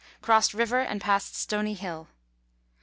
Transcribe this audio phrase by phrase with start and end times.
[0.19, 2.07] Crossed river and passed Stony Hill.